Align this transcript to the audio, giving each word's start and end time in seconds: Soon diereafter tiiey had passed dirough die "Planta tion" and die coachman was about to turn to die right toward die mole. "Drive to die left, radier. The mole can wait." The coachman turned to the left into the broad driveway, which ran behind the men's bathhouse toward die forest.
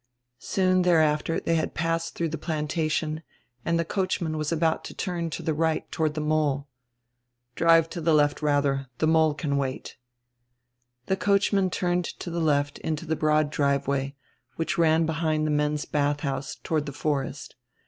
Soon 0.39 0.81
diereafter 0.83 1.39
tiiey 1.39 1.55
had 1.55 1.75
passed 1.75 2.15
dirough 2.15 2.31
die 2.31 2.39
"Planta 2.39 2.89
tion" 2.89 3.21
and 3.63 3.77
die 3.77 3.83
coachman 3.83 4.35
was 4.35 4.51
about 4.51 4.83
to 4.83 4.95
turn 4.95 5.29
to 5.29 5.43
die 5.43 5.51
right 5.51 5.91
toward 5.91 6.13
die 6.13 6.21
mole. 6.23 6.67
"Drive 7.53 7.87
to 7.91 8.01
die 8.01 8.11
left, 8.11 8.39
radier. 8.39 8.87
The 8.97 9.05
mole 9.05 9.35
can 9.35 9.57
wait." 9.57 9.97
The 11.05 11.17
coachman 11.17 11.69
turned 11.69 12.05
to 12.19 12.31
the 12.31 12.39
left 12.41 12.79
into 12.79 13.05
the 13.05 13.15
broad 13.15 13.51
driveway, 13.51 14.15
which 14.55 14.75
ran 14.79 15.05
behind 15.05 15.45
the 15.45 15.51
men's 15.51 15.85
bathhouse 15.85 16.55
toward 16.55 16.85
die 16.85 16.93
forest. 16.93 17.53